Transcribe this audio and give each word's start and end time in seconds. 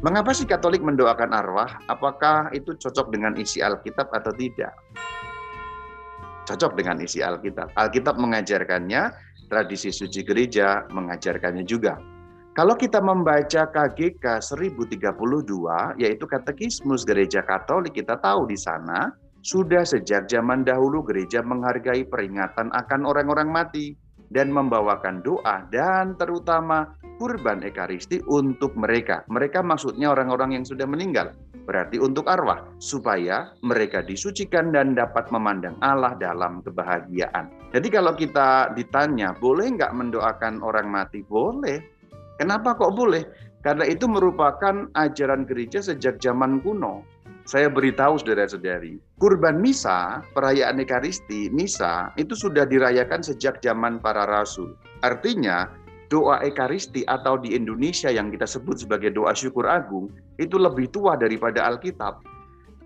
Mengapa 0.00 0.32
sih 0.32 0.48
Katolik 0.48 0.80
mendoakan 0.80 1.28
arwah? 1.28 1.76
Apakah 1.84 2.48
itu 2.56 2.72
cocok 2.72 3.12
dengan 3.12 3.36
isi 3.36 3.60
Alkitab 3.60 4.08
atau 4.08 4.32
tidak? 4.32 4.72
Cocok 6.48 6.72
dengan 6.72 7.04
isi 7.04 7.20
Alkitab. 7.20 7.76
Alkitab 7.76 8.16
mengajarkannya, 8.16 9.12
tradisi 9.52 9.92
suci 9.92 10.24
gereja 10.24 10.88
mengajarkannya 10.88 11.68
juga. 11.68 12.00
Kalau 12.56 12.80
kita 12.80 13.04
membaca 13.04 13.68
KGK 13.68 14.40
1032, 14.40 16.00
yaitu 16.00 16.24
Katekismus 16.24 17.04
Gereja 17.04 17.44
Katolik, 17.44 18.00
kita 18.00 18.16
tahu 18.24 18.48
di 18.48 18.56
sana 18.56 19.12
sudah 19.44 19.84
sejak 19.84 20.32
zaman 20.32 20.64
dahulu 20.64 21.04
gereja 21.04 21.44
menghargai 21.44 22.08
peringatan 22.08 22.72
akan 22.72 23.00
orang-orang 23.04 23.52
mati 23.52 24.00
dan 24.32 24.48
membawakan 24.48 25.20
doa 25.20 25.68
dan 25.68 26.16
terutama 26.16 26.88
kurban 27.20 27.60
ekaristi 27.60 28.24
untuk 28.32 28.72
mereka. 28.80 29.28
Mereka 29.28 29.60
maksudnya 29.60 30.08
orang-orang 30.08 30.56
yang 30.56 30.64
sudah 30.64 30.88
meninggal. 30.88 31.36
Berarti 31.68 32.00
untuk 32.00 32.24
arwah 32.24 32.64
supaya 32.80 33.52
mereka 33.60 34.00
disucikan 34.00 34.72
dan 34.72 34.96
dapat 34.96 35.28
memandang 35.28 35.76
Allah 35.84 36.16
dalam 36.16 36.64
kebahagiaan. 36.64 37.52
Jadi 37.76 37.88
kalau 37.92 38.16
kita 38.16 38.72
ditanya, 38.72 39.36
boleh 39.36 39.76
nggak 39.76 39.92
mendoakan 39.92 40.64
orang 40.64 40.88
mati? 40.88 41.20
Boleh. 41.20 41.84
Kenapa 42.40 42.72
kok 42.72 42.96
boleh? 42.96 43.28
Karena 43.60 43.84
itu 43.84 44.08
merupakan 44.08 44.88
ajaran 44.96 45.44
gereja 45.44 45.84
sejak 45.84 46.16
zaman 46.24 46.64
kuno 46.64 47.04
saya 47.50 47.66
beritahu 47.66 48.14
saudara-saudari, 48.20 49.00
kurban 49.18 49.58
misa, 49.58 50.22
perayaan 50.36 50.78
Ekaristi, 50.78 51.50
misa, 51.50 52.14
itu 52.14 52.38
sudah 52.38 52.62
dirayakan 52.62 53.26
sejak 53.26 53.58
zaman 53.58 53.98
para 53.98 54.22
rasul. 54.22 54.78
Artinya, 55.02 55.66
doa 56.10 56.42
Ekaristi 56.42 57.06
atau 57.06 57.38
di 57.38 57.54
Indonesia 57.54 58.10
yang 58.10 58.34
kita 58.34 58.44
sebut 58.44 58.82
sebagai 58.82 59.14
doa 59.14 59.30
syukur 59.32 59.70
agung, 59.70 60.10
itu 60.42 60.58
lebih 60.58 60.90
tua 60.90 61.14
daripada 61.14 61.64
Alkitab. 61.70 62.26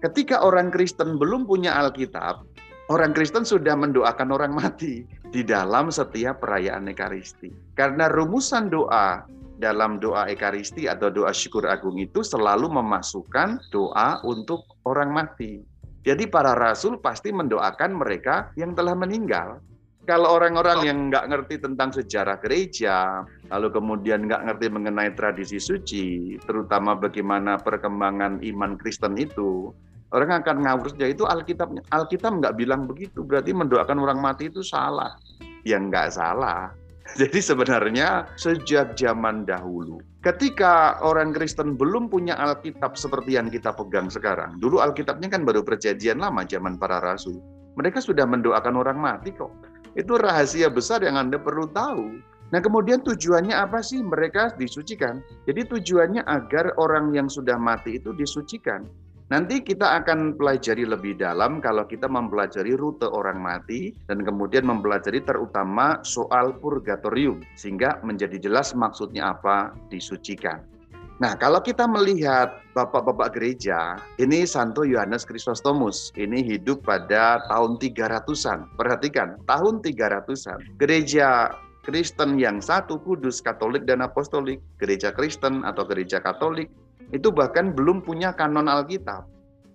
Ketika 0.05 0.45
orang 0.45 0.69
Kristen 0.69 1.17
belum 1.17 1.48
punya 1.48 1.73
Alkitab, 1.81 2.45
orang 2.93 3.17
Kristen 3.17 3.48
sudah 3.48 3.73
mendoakan 3.73 4.29
orang 4.29 4.53
mati 4.61 5.09
di 5.33 5.41
dalam 5.41 5.89
setiap 5.89 6.45
perayaan 6.45 6.93
Ekaristi. 6.93 7.48
Karena 7.73 8.13
rumusan 8.13 8.69
doa 8.69 9.25
dalam 9.57 9.97
doa 9.97 10.29
Ekaristi 10.29 10.85
atau 10.85 11.09
doa 11.09 11.33
syukur 11.33 11.65
agung 11.65 11.97
itu 11.97 12.20
selalu 12.20 12.69
memasukkan 12.69 13.73
doa 13.73 14.20
untuk 14.29 14.69
orang 14.85 15.17
mati. 15.17 15.65
Jadi 16.05 16.29
para 16.29 16.53
rasul 16.53 17.01
pasti 17.01 17.33
mendoakan 17.33 17.97
mereka 17.97 18.53
yang 18.61 18.77
telah 18.77 18.93
meninggal. 18.93 19.65
Kalau 20.05 20.37
orang-orang 20.37 20.79
yang 20.85 20.99
nggak 21.09 21.33
ngerti 21.33 21.65
tentang 21.65 21.89
sejarah 21.89 22.37
gereja, 22.45 23.25
lalu 23.49 23.73
kemudian 23.73 24.29
nggak 24.29 24.45
ngerti 24.45 24.67
mengenai 24.69 25.17
tradisi 25.17 25.57
suci, 25.57 26.37
terutama 26.45 26.93
bagaimana 26.93 27.57
perkembangan 27.57 28.45
iman 28.45 28.77
Kristen 28.77 29.17
itu, 29.17 29.73
orang 30.13 30.45
akan 30.45 30.61
ngawur 30.61 30.93
saja 30.93 31.09
itu 31.09 31.25
Alkitab 31.25 31.73
Alkitab 31.89 32.37
nggak 32.37 32.57
bilang 32.61 32.85
begitu, 32.85 33.25
berarti 33.25 33.57
mendoakan 33.57 33.97
orang 33.97 34.21
mati 34.21 34.53
itu 34.53 34.61
salah. 34.61 35.17
Ya 35.65 35.81
nggak 35.81 36.13
salah, 36.13 36.69
Jadi 37.21 37.39
sebenarnya 37.45 38.25
sejak 38.41 38.97
zaman 38.97 39.45
dahulu, 39.45 40.01
ketika 40.25 40.97
orang 41.05 41.37
Kristen 41.37 41.77
belum 41.77 42.09
punya 42.09 42.33
Alkitab 42.41 42.97
seperti 42.97 43.37
yang 43.37 43.53
kita 43.53 43.77
pegang 43.77 44.09
sekarang, 44.09 44.57
dulu 44.57 44.81
Alkitabnya 44.81 45.29
kan 45.29 45.45
baru 45.45 45.61
perjanjian 45.61 46.17
lama 46.17 46.49
zaman 46.49 46.81
para 46.81 47.05
rasul. 47.05 47.45
Mereka 47.77 48.01
sudah 48.01 48.25
mendoakan 48.25 48.75
orang 48.81 48.99
mati 49.03 49.35
kok. 49.37 49.53
Itu 49.95 50.19
rahasia 50.19 50.67
besar 50.67 51.06
yang 51.06 51.14
Anda 51.14 51.39
perlu 51.39 51.70
tahu. 51.70 52.19
Nah 52.50 52.61
kemudian 52.62 53.03
tujuannya 53.03 53.55
apa 53.55 53.83
sih 53.83 54.03
mereka 54.03 54.55
disucikan? 54.55 55.23
Jadi 55.47 55.67
tujuannya 55.70 56.23
agar 56.27 56.75
orang 56.78 57.14
yang 57.14 57.31
sudah 57.31 57.59
mati 57.59 57.98
itu 57.98 58.14
disucikan. 58.14 58.86
Nanti 59.33 59.64
kita 59.64 60.05
akan 60.05 60.36
pelajari 60.36 60.85
lebih 60.85 61.17
dalam 61.17 61.57
kalau 61.64 61.89
kita 61.89 62.05
mempelajari 62.05 62.77
rute 62.77 63.08
orang 63.08 63.41
mati 63.41 63.96
dan 64.05 64.20
kemudian 64.20 64.69
mempelajari 64.69 65.24
terutama 65.24 66.05
soal 66.05 66.52
purgatorium 66.61 67.40
sehingga 67.57 68.05
menjadi 68.05 68.36
jelas 68.36 68.77
maksudnya 68.77 69.33
apa 69.33 69.73
disucikan. 69.89 70.73
Nah, 71.23 71.39
kalau 71.39 71.63
kita 71.63 71.86
melihat 71.86 72.58
bapak-bapak 72.75 73.39
gereja, 73.39 74.02
ini 74.19 74.42
Santo 74.42 74.83
Yohanes 74.83 75.23
Chrysostomus, 75.23 76.11
ini 76.19 76.42
hidup 76.42 76.83
pada 76.83 77.39
tahun 77.47 77.79
300-an. 77.79 78.67
Perhatikan, 78.75 79.39
tahun 79.47 79.79
300-an. 79.79 80.58
Gereja 80.83 81.55
Kristen 81.86 82.35
yang 82.41 82.58
satu, 82.58 82.98
kudus, 82.98 83.39
Katolik 83.39 83.86
dan 83.86 84.02
Apostolik, 84.02 84.58
gereja 84.83 85.14
Kristen 85.14 85.63
atau 85.63 85.86
gereja 85.86 86.19
Katolik, 86.19 86.67
itu 87.14 87.31
bahkan 87.31 87.70
belum 87.70 88.02
punya 88.02 88.35
kanon 88.35 88.67
Alkitab, 88.67 89.29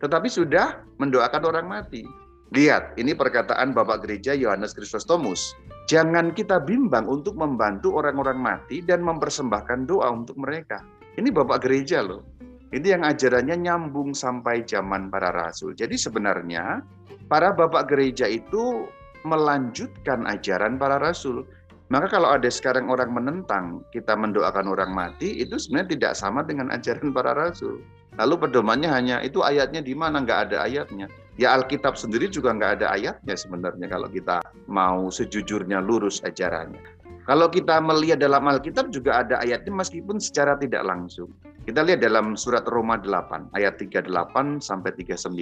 tetapi 0.04 0.28
sudah 0.28 0.84
mendoakan 1.00 1.44
orang 1.48 1.72
mati. 1.72 2.04
Lihat, 2.52 2.98
ini 2.98 3.14
perkataan 3.14 3.78
Bapak 3.78 4.04
Gereja 4.04 4.34
Yohanes 4.34 4.74
Chrysostomus. 4.74 5.54
Jangan 5.86 6.34
kita 6.34 6.58
bimbang 6.58 7.06
untuk 7.06 7.38
membantu 7.38 7.94
orang-orang 7.94 8.42
mati 8.42 8.82
dan 8.82 9.06
mempersembahkan 9.06 9.86
doa 9.86 10.10
untuk 10.10 10.34
mereka. 10.42 10.82
Ini 11.20 11.36
Bapak 11.36 11.68
Gereja 11.68 12.00
loh. 12.00 12.24
Ini 12.72 12.96
yang 12.96 13.04
ajarannya 13.04 13.60
nyambung 13.60 14.16
sampai 14.16 14.64
zaman 14.64 15.12
para 15.12 15.36
rasul. 15.36 15.76
Jadi 15.76 16.00
sebenarnya 16.00 16.80
para 17.28 17.52
Bapak 17.52 17.92
Gereja 17.92 18.24
itu 18.24 18.88
melanjutkan 19.28 20.24
ajaran 20.24 20.80
para 20.80 20.96
rasul. 20.96 21.44
Maka 21.92 22.08
kalau 22.08 22.32
ada 22.32 22.48
sekarang 22.48 22.88
orang 22.88 23.12
menentang 23.12 23.84
kita 23.92 24.16
mendoakan 24.16 24.72
orang 24.72 24.96
mati, 24.96 25.44
itu 25.44 25.60
sebenarnya 25.60 26.00
tidak 26.00 26.14
sama 26.16 26.40
dengan 26.48 26.72
ajaran 26.72 27.12
para 27.12 27.36
rasul. 27.36 27.84
Lalu 28.16 28.48
pedomannya 28.48 28.88
hanya 28.88 29.20
itu 29.20 29.44
ayatnya 29.44 29.84
di 29.84 29.92
mana 29.92 30.24
nggak 30.24 30.40
ada 30.48 30.72
ayatnya. 30.72 31.12
Ya 31.36 31.52
Alkitab 31.52 32.00
sendiri 32.00 32.32
juga 32.32 32.56
nggak 32.56 32.80
ada 32.80 32.96
ayatnya 32.96 33.36
sebenarnya 33.36 33.92
kalau 33.92 34.08
kita 34.08 34.40
mau 34.72 35.12
sejujurnya 35.12 35.84
lurus 35.84 36.24
ajarannya. 36.24 36.99
Kalau 37.30 37.46
kita 37.46 37.78
melihat 37.78 38.18
dalam 38.18 38.50
Alkitab 38.50 38.90
juga 38.90 39.22
ada 39.22 39.38
ayatnya 39.38 39.70
meskipun 39.70 40.18
secara 40.18 40.58
tidak 40.58 40.82
langsung. 40.82 41.30
Kita 41.62 41.86
lihat 41.86 42.02
dalam 42.02 42.34
surat 42.34 42.66
Roma 42.66 42.98
8 42.98 43.54
ayat 43.54 43.78
38 43.78 44.10
sampai 44.58 44.98
39. 44.98 45.38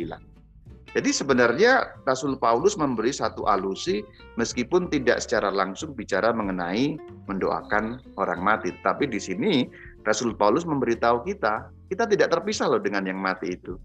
Jadi 0.92 1.10
sebenarnya 1.16 1.96
Rasul 2.04 2.36
Paulus 2.36 2.76
memberi 2.76 3.16
satu 3.16 3.48
alusi 3.48 4.04
meskipun 4.36 4.92
tidak 4.92 5.24
secara 5.24 5.48
langsung 5.48 5.96
bicara 5.96 6.36
mengenai 6.36 7.00
mendoakan 7.32 8.04
orang 8.20 8.44
mati. 8.44 8.76
Tapi 8.84 9.08
di 9.08 9.24
sini 9.24 9.64
Rasul 10.04 10.36
Paulus 10.36 10.68
memberitahu 10.68 11.24
kita, 11.24 11.72
kita 11.88 12.04
tidak 12.04 12.36
terpisah 12.36 12.68
loh 12.68 12.84
dengan 12.84 13.08
yang 13.08 13.24
mati 13.24 13.56
itu. 13.56 13.80